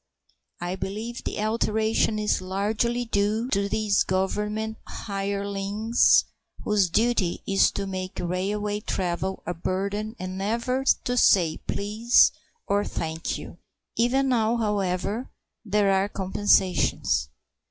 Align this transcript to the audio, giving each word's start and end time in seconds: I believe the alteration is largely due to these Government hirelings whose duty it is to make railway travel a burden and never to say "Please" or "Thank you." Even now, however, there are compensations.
I 0.59 0.75
believe 0.75 1.23
the 1.25 1.39
alteration 1.43 2.17
is 2.17 2.41
largely 2.41 3.05
due 3.05 3.47
to 3.49 3.69
these 3.69 4.01
Government 4.01 4.79
hirelings 4.87 6.25
whose 6.63 6.89
duty 6.89 7.43
it 7.45 7.51
is 7.53 7.69
to 7.73 7.85
make 7.85 8.17
railway 8.19 8.79
travel 8.79 9.43
a 9.45 9.53
burden 9.53 10.15
and 10.17 10.39
never 10.39 10.85
to 11.03 11.15
say 11.15 11.57
"Please" 11.67 12.31
or 12.65 12.83
"Thank 12.83 13.37
you." 13.37 13.59
Even 13.95 14.27
now, 14.29 14.57
however, 14.57 15.29
there 15.63 15.91
are 15.91 16.09
compensations. 16.09 17.29